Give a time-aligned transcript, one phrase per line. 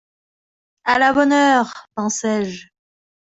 [0.83, 1.87] À la bonne heure!
[1.93, 2.69] pensai-je.